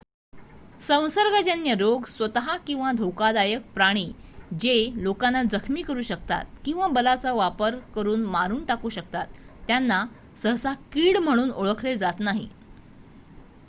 [0.79, 4.05] संसर्गजन्य रोग स्वत किंवा धोकादायक प्राणी
[4.53, 10.03] जे लोकांना जखमी करू शकतात किंवा बलाचा वापर करून मारून टाकू शकतात त्यांना
[10.37, 12.47] सहसा कीड म्हणून ओळखले जात नाही